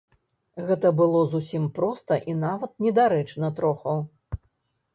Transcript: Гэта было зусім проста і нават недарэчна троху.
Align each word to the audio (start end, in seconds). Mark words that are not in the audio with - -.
Гэта 0.69 0.87
было 1.01 1.19
зусім 1.33 1.67
проста 1.77 2.13
і 2.33 2.37
нават 2.47 2.71
недарэчна 2.89 3.55
троху. 3.61 3.97